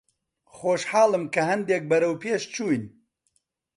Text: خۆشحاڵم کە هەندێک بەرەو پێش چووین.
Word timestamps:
خۆشحاڵم 0.55 1.23
کە 1.33 1.41
هەندێک 1.49 1.83
بەرەو 1.91 2.13
پێش 2.23 2.43
چووین. 2.53 2.83